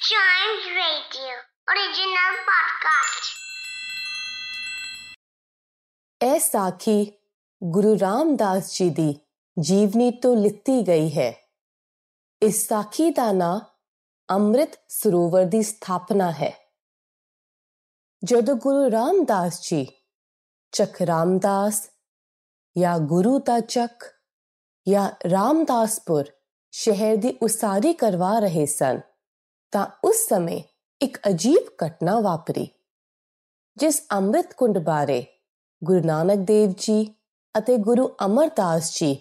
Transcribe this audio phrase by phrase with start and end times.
[0.00, 1.32] Chimes Radio,
[1.68, 3.26] original podcast.
[6.20, 7.12] ਇਹ ਸਾਖੀ
[7.62, 9.14] ਗੁਰੂ ਰਾਮਦਾਸ ਜੀ ਦੀ
[9.56, 11.32] ਜੀਵਨੀ ਤੋਂ ਲਿੱਤੀ ਗਈ ਹੈ
[12.42, 13.58] ਇਸ ਸਾਖੀ ਦਾ ਨਾਂ
[14.28, 16.52] ਅੰਮ੍ਰਿਤ ਸਰੋਵਰ ਦੀ ਸਥਾਪਨਾ ਹੈ
[18.22, 19.86] ਜਦੋਂ ਗੁਰੂ ਰਾਮਦਾਸ ਜੀ
[20.72, 21.82] ਚੱਕ ਰਾਮਦਾਸ
[22.76, 24.04] ਜਾਂ ਗੁਰੂ ਦਾ ਚੱਕ
[24.86, 26.32] ਜਾਂ ਰਾਮਦਾਸਪੁਰ
[26.72, 29.00] ਸ਼ਹਿਰ ਦੀ ਉਸਾਰੀ ਕਰਵਾ ਰਹੇ ਸਨ
[29.72, 30.62] ਤਾਂ ਉਸ ਸਮੇਂ
[31.00, 32.68] ਇੱਕ ਅਜੀਬ ਘਟਨਾ ਵਾਪਰੀ,
[33.76, 35.24] ਜਿਸ ਅੰਮ੍ਰਿਤ ਕੁੰਡ ਬਾਰੇ
[35.84, 37.14] ਗੁਰੂ ਨਾਨਕ ਦੇਵ ਜੀ
[37.58, 39.16] ਅਤੇ ਗੁਰੂ ਅਮਰਦਾਸ ਜੀ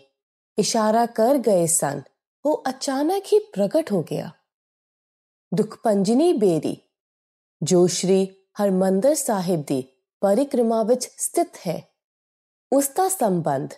[0.58, 2.02] ਇਸ਼ਾਰਾ ਕਰ ਗਏ ਸਨ।
[2.46, 4.30] ਉਹ ਅਚਾਨਕ ਹੀ ਪ੍ਰਗਟ ਹੋ ਗਿਆ।
[5.54, 6.78] ਦੁਖਪੰਜਨੀ ਬੇਰੀ,
[7.64, 8.26] ਜੋ ਸ਼੍ਰੀ
[8.64, 9.82] ਹਰਮੰਦਰ ਸਾਹਿਬ ਦੀ
[10.22, 11.82] ਪਰਿਕਰਮਾ ਵਿੱਚ ਸਥਿਤ ਹੈ,
[12.74, 13.70] ਉਸ ਦਾ ਸੰਬੰਧ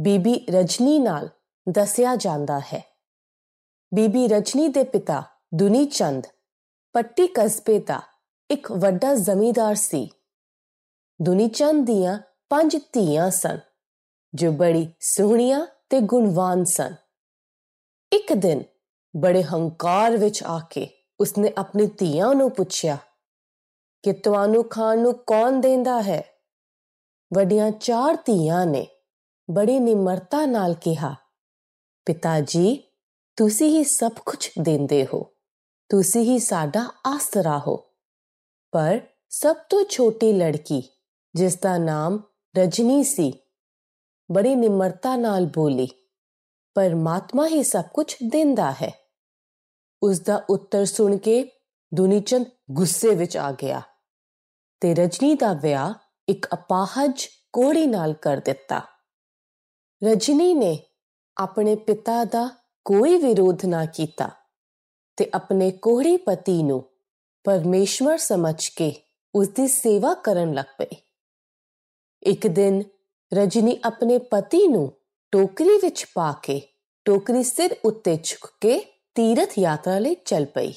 [0.00, 1.28] ਬੀਬੀ ਰਜਨੀ ਨਾਲ
[1.68, 2.84] ਦੱਸਿਆ ਜਾਂਦਾ ਹੈ।
[3.94, 6.26] ਬੀਬੀ ਰਜਨੀ ਦੇ ਪਿਤਾ ਦੁਨੀ ਚੰਦ,
[6.94, 8.00] ਪੱਟੀ ਕਸਬੇ ਦਾ
[8.50, 10.08] ਇੱਕ ਵੱਡਾ ਜ਼ਮੀਂਦਾਰ ਸੀ।
[11.20, 12.18] ਦੁਨੀ ਚੰਦ ਦੀਆਂ
[12.50, 13.58] ਪੰਜ ਧੀਆਂ ਸਨ,
[14.34, 16.94] ਜੋ ਬੜੀ ਸੋਹਣੀਆਂ ਤੇ ਗੁਣਵਾਨ ਸਨ।
[18.12, 18.62] ਇੱਕ ਦਿਨ
[19.14, 20.86] ਬੜੇ ਹੰਕਾਰ ਵਿੱਚ ਆ ਕੇ
[21.20, 22.96] ਉਸਨੇ ਆਪਣੀ ਧੀਆਂ ਨੂੰ ਪੁੱਛਿਆ,
[24.04, 26.22] ਕਿ ਤੁਹਾਨੂੰ ਖਾਣ ਨੂੰ ਕੌਣ ਦਿੰਦਾ ਹੈ?
[27.34, 28.86] ਵੱਡੀਆਂ ਚਾਰ ਧੀਆਂ ਨੇ
[29.48, 31.14] ਬੜੀ ਨਿਮਰਤਾ ਨਾਲ ਕਿਹਾ,
[32.06, 32.82] ਪਿਤਾ ਜੀ,
[33.36, 35.26] ਤੁਸੀਂ ਹੀ ਸਭ ਕੁਝ ਦਿੰਦੇ ਹੋ।
[35.88, 37.76] ਤੁਸੀਂ ਹੀ ਸਾਡਾ ਆਸਰਾ ਹੋ
[38.72, 39.00] ਪਰ
[39.30, 40.82] ਸਭ ਤੋਂ ਛੋਟੀ ਲੜਕੀ,
[41.34, 42.22] ਜਿਸ ਦਾ ਨਾਮ
[42.58, 43.32] ਰਜਨੀ ਸੀ,
[44.32, 45.88] ਬੜੀ ਨਿਮਰਤਾ ਨਾਲ ਬੋਲੀ,
[46.74, 48.92] ਪਰਮਾਤਮਾ ਹੀ ਸਭ ਕੁਝ ਦਿੰਦਾ ਹੈ।
[50.02, 51.50] ਉਸ ਦਾ ਉੱਤਰ ਸੁਣ ਕੇ
[51.94, 53.82] ਦੁਨੀਚੰਦ ਗੁੱਸੇ ਵਿੱਚ ਆ ਗਿਆ
[54.80, 55.94] ਤੇ ਰਜਨੀ ਦਾ ਵਿਆਹ
[56.28, 58.82] ਇੱਕ ਅਪਾਹਜ ਕੋੜੀ ਨਾਲ ਕਰ ਦਿੱਤਾ।
[60.04, 60.86] ਰਜਨੀ ਨੇ
[61.36, 62.48] ਆਪਣੇ ਪਿਤਾ ਦਾ
[62.84, 64.30] ਕੋਈ ਵਿਰੋਧ ਨਾ ਕੀਤਾ।
[65.18, 66.82] ਤੇ ਆਪਣੇ ਕੋਹੜੀ ਪਤੀ ਨੂੰ
[67.44, 68.92] ਪਰਮੇਸ਼ਵਰ ਸਮਝ ਕੇ
[69.34, 70.96] ਉਸ ਦੀ ਸੇਵਾ ਕਰਨ ਲੱਗ ਪਈ
[72.22, 72.82] ਇੱਕ ਦਿਨ
[73.32, 74.90] ਰਜਨੀ ਆਪਣੇ ਪਤੀ ਨੂੰ
[75.32, 76.60] ਟੋਕਰੀ ਵਿੱਚ ਪਾ ਕੇ
[77.06, 78.78] ਟੋਕਰੀ ਸਿਰ ਉੱਤੇ ਚੁੱਕ ਕੇ
[79.14, 80.72] ਤੀਰਥ ਯਾਤਰਾ ਲਈ ਚੱਲ ਪਈ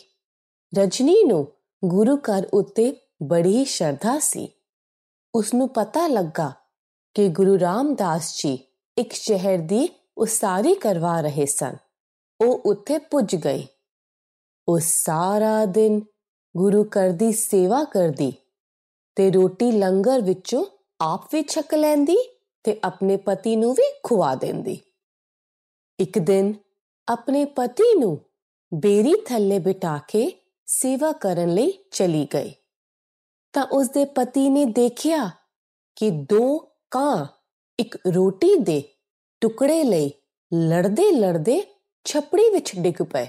[0.73, 1.45] ਰਜਨੀ ਨੂੰ
[1.83, 4.47] ਗੁਰੂ ਘਰ ਉੱਤੇ ਬੜੀ ਸ਼ਰਧਾ ਸੀ
[5.33, 6.51] ਉਸ ਨੂੰ ਪਤਾ ਲੱਗਾ
[7.15, 8.57] ਕਿ ਗੁਰੂ ਰਾਮਦਾਸ ਜੀ
[8.97, 11.77] ਇੱਕ ਸ਼ਹਿਰ ਦੀ ਉਸਾਰੀ ਕਰਵਾ ਰਹੇ ਸਨ
[12.39, 13.67] ਉਹ ਉੱਥੇ ਪੁੱਜ ਗਈ
[14.67, 16.01] ਉਹ ਸਾਰਾ ਦਿਨ
[16.57, 18.33] ਗੁਰੂ ਘਰ ਦੀ ਸੇਵਾ ਕਰਦੀ
[19.15, 20.65] ਤੇ ਰੋਟੀ ਲੰਗਰ ਵਿੱਚੋਂ
[21.01, 22.17] ਆਪ ਵੀ ਛਕ ਲੈਂਦੀ
[22.63, 24.79] ਤੇ ਆਪਣੇ ਪਤੀ ਨੂੰ ਵੀ ਖਵਾ ਦਿੰਦੀ।
[25.99, 26.53] ਇੱਕ ਦਿਨ
[27.07, 28.19] ਆਪਣੇ ਪਤੀ ਨੂੰ
[28.73, 30.31] ਬੇਰੀ ਥੱਲੇ ਬਿਠਾ ਕੇ
[30.65, 32.53] ਸੇਵਾ ਕਰਨ ਲਈ ਚਲੀ ਗਈ।
[33.53, 35.29] ਤਾਂ ਉਸ ਦੇ ਪਤੀ ਨੇ ਦੇਖਿਆ
[35.95, 36.57] ਕਿ ਦੋ
[36.91, 37.25] ਕਾਂ
[37.79, 38.83] ਇੱਕ ਰੋਟੀ ਦੇ
[39.41, 40.11] ਟੁਕੜੇ ਲਈ
[40.53, 41.61] ਲੜਦੇ ਲੜਦੇ
[42.05, 43.27] ਛਪੜੀ ਵਿੱਚ ਡਿੱਗ ਪਏ।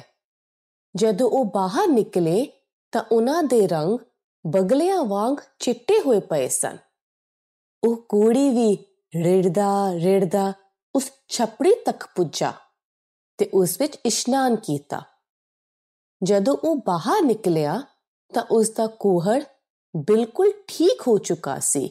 [0.96, 2.52] ਜਦੋਂ ਉਹ ਬਾਹਰ ਨਿਕਲੇ
[2.92, 3.98] ਤਾਂ ਉਹਨਾਂ ਦੇ ਰੰਗ
[4.46, 6.78] ਬਗਲਿਆਂ ਵਾਂਗ ਚਿੱਟੇ ਹੋਏ ਪਏ ਸਨ।
[7.84, 8.86] ਉਹ ਕੋੜੀ ਵੀ
[9.24, 10.52] ਰਿੜਦਾ ਰਿੜਦਾ
[10.94, 12.52] ਉਸ ਛਪੜੀ ਤੱਕ ਪੁੱਜਾ
[13.38, 15.02] ਤੇ ਉਸ ਵਿੱਚ ਇਸ਼ਨਾਨ ਕੀਤਾ।
[16.22, 17.82] ਜਦੋਂ ਉਹ ਬਾਹਰ ਨਿਕਲਿਆ
[18.34, 19.44] ਤਾਂ ਉਸ ਦਾ ਕੋਹੜ
[19.96, 21.90] ਬਿਲਕੁਲ ਠੀਕ ਹੋ ਚੁੱਕਾ ਸੀ।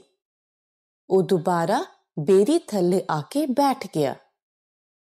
[1.10, 1.86] ਉਹ ਦੁਬਾਰਾ
[2.20, 4.16] ਬੇਰੀ ਥੱਲੇ ਆ ਕੇ ਬੈਠ ਗਿਆ।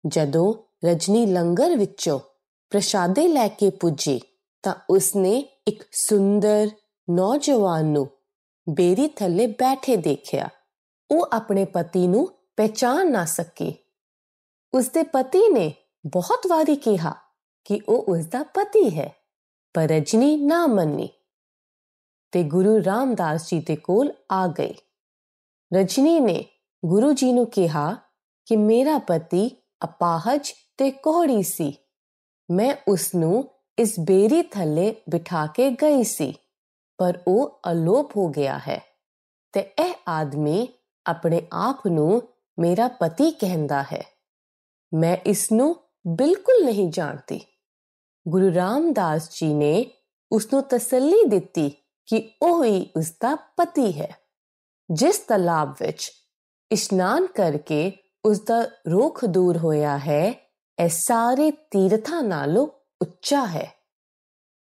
[0.07, 0.53] ਜਦੋਂ
[0.87, 2.19] ਰਜਨੀ ਲੰਗਰ ਵਿੱਚੋਂ
[2.69, 4.21] ਪ੍ਰਸ਼ਾਦੇ ਲੈ ਕੇ ਪੁੱਜੀ
[4.63, 6.69] ਤਾਂ ਉਸਨੇ ਇੱਕ ਸੁੰਦਰ
[7.09, 8.09] ਨੌਜਵਾਨ ਨੂੰ
[8.69, 10.49] ਬੇਰੀ ਥੱਲੇ ਬੈਠੇ ਦੇਖਿਆ।
[11.11, 12.27] ਉਹ ਆਪਣੇ ਪਤੀ ਨੂੰ
[12.57, 13.73] ਪਹਿਚਾਨ ਨਾ ਸਕੀ।
[14.73, 15.73] ਉਸਦੇ ਪਤੀ ਨੇ
[16.07, 17.13] ਬਹੁਤ ਵਾਰੀ ਕਿਹਾ
[17.65, 19.13] ਕਿ ਉਹ ਉਸਦਾ ਪਤੀ ਹੈ,
[19.73, 21.09] ਪਰ ਰਜਨੀ ਨਾ ਮੰਨੀ
[22.31, 24.73] ਤੇ ਗੁਰੂ ਰਾਮਦਾਸ ਜੀ ਦੇ ਕੋਲ ਆ ਗਈ
[25.73, 26.45] ਰਜਨੀ ਨੇ
[26.85, 27.95] ਗੁਰੂ ਜੀ ਨੂੰ ਕਿਹਾ
[28.45, 29.49] ਕਿ ਮੇਰਾ ਪਤੀ
[29.83, 31.77] ਅਪਾਹਜ ਤੇ ਕੋਹੜੀ ਸੀ।
[32.49, 36.33] ਮੈਂ ਉਸ ਨੂੰ ਇਸ ਬੇਰੀ ਥੱਲੇ ਬਿਠਾ ਕੇ ਗਈ ਸੀ,
[36.97, 38.81] ਪਰ ਉਹ ਅਲੋਪ ਹੋ ਗਿਆ ਹੈ
[39.53, 40.67] ਤੇ ਇਹ ਆਦਮੀ
[41.05, 42.21] ਆਪਣੇ ਆਪ ਨੂੰ
[42.59, 44.03] ਮੇਰਾ ਪਤੀ ਕਹਿੰਦਾ ਹੈ।
[44.93, 45.75] ਮੈਂ ਇਸ ਨੂੰ
[46.07, 47.41] ਬਿਲਕੁਲ ਨਹੀਂ ਜਾਣਦੀ।
[48.27, 49.85] ਗੁਰੂ ਰਾਮਦਾਸ ਜੀ ਨੇ
[50.31, 51.69] ਉਸ ਨੂੰ ਤਸੱਲੀ ਦਿੱਤੀ
[52.05, 54.15] ਕਿ ਉਹ ਹੀ ਉਸ ਦਾ ਪਤੀ ਹੈ,
[54.91, 56.11] ਜਿਸ ਤਲਾਬ ਵਿੱਚ
[56.71, 57.91] ਇਸ਼ਨਾਨ ਕਰਕੇ
[58.25, 60.44] ਉਸ ਦਾ ਰੋਖ ਦੂਰ ਹੋਇਆ ਹੈ
[60.79, 62.67] ਇਹ ਸਾਰੇ ਤੀਰਥਾਂ ਨਾਲੋਂ
[63.01, 63.73] ਉੱਚਾ ਹੈ।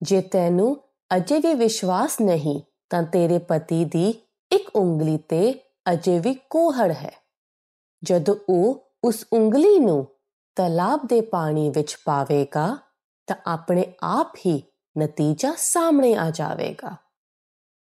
[0.02, 0.84] ਜੇ ਤੈਨੂੰ
[1.16, 4.22] ਅਜੇ ਵੀ ਵਿਸ਼ਵਾਸ ਨਹੀਂ, ਤਾਂ ਤੇਰੇ ਪਤੀ ਦੀ
[4.52, 5.60] ਇੱਕ ਉਂਗਲੀ ਤੇ
[5.94, 7.14] ਅਜੇ ਵੀ ਕੋਹੜ ਹੈ।
[8.04, 10.08] ਜਦੋਂ ਉਹ ਉਸ ਉਂਗਲੀ ਨੂੰ
[10.56, 12.78] ਤਲਾਬ ਦੇ ਪਾਣੀ ਵਿੱਚ ਪਾਵੇਗਾ,
[13.28, 14.64] ਤਾਂ ਆਪਣੇ ਆਪ ਹੀ
[15.00, 16.96] ਨਤੀਜਾ ਸਾਹਮਣੇ ਆ ਜਾਵੇਗਾ।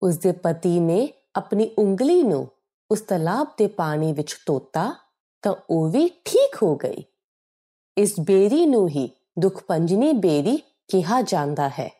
[0.02, 2.48] ਉਸ ਦੇ ਪਤੀ ਨੇ ਆਪਣੀ ਉਂਗਲੀ ਨੂੰ
[2.90, 4.94] ਉਸ ਤਲਾਬ ਦੇ ਪਾਣੀ ਵਿੱਚ ਤੋਤਾ,
[5.42, 7.04] ਤਾਂ ਉਹ ਵੀ ਠੀਕ ਹੋ ਗਈ।
[7.96, 9.08] ਇਸ ਬੇਰੀ ਨੂੰ ਹੀ
[9.38, 10.56] ਦੁਖਪੰਜਨੀ ਬੇਰੀ
[10.88, 11.90] ਕਿਹਾ ਜਾਂਦਾ ਹੈ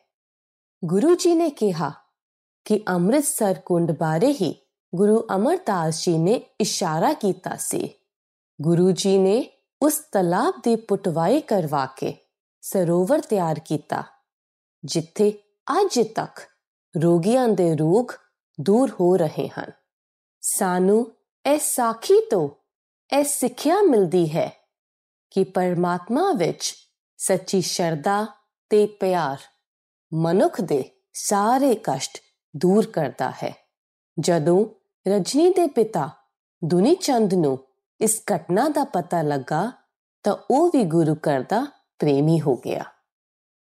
[0.83, 1.91] ਗੁਰੂ ਜੀ ਨੇ ਕਿਹਾ
[2.65, 4.53] ਕਿ ਅੰਮ੍ਰਿਤਸਰ ਕੁੰਡ ਬਾਰੇ ਹੀ
[4.95, 7.89] ਗੁਰੂ ਅਮਰਦਾਸ ਜੀ ਨੇ ਇਸ਼ਾਰਾ ਕੀਤਾ ਸੀ
[8.61, 9.43] ਗੁਰੂ ਜੀ ਨੇ
[9.81, 12.13] ਉਸ ਤਲਾਬ ਦੀ ਪੁਟਵਾਈ ਕਰਵਾ ਕੇ
[12.61, 14.03] ਸਰੋਵਰ ਤਿਆਰ ਕੀਤਾ
[14.83, 15.31] ਜਿੱਥੇ
[15.67, 16.39] ਅੱਜ ਤੱਕ
[16.95, 18.11] ਰੋਗੀਆਂ ਦੇ ਰੋਗ
[18.59, 19.71] ਦੂਰ ਹੋ ਰਹੇ ਹਨ
[20.41, 21.05] ਸਾਨੂੰ
[21.45, 22.49] ਇਹ ਸਾਖੀ ਤੋਂ
[23.09, 24.51] ਇਹ ਸਿੱਖਿਆ ਮਿਲਦੀ ਹੈ
[25.33, 26.75] ਕਿ ਪਰਮਾਤਮਾ ਵਿੱਚ
[27.17, 28.25] ਸੱਚੀ ਸ਼ਰਧਾ
[28.69, 29.37] ਤੇ ਪਿਆਰ
[30.13, 30.83] ਮਨੁੱਖ ਦੇ
[31.13, 32.17] ਸਾਰੇ ਕਸ਼ਟ
[32.55, 33.55] ਦੂਰ ਕਰਦਾ ਹੈ।
[34.19, 34.65] ਜਦੋਂ
[35.07, 36.09] ਰਜਨੀ ਦੇ ਪਿਤਾ
[36.63, 37.59] ਦੁਨੀ ਚੰਦ ਨੂੰ
[38.01, 39.71] ਇਸ ਘਟਨਾ ਦਾ ਪਤਾ ਲੱਗਾ
[40.23, 41.65] ਤਾਂ ਉਹ ਵੀ ਗੁਰੂ ਘਰ ਦਾ
[41.99, 42.83] ਪ੍ਰੇਮੀ ਹੋ ਗਿਆ।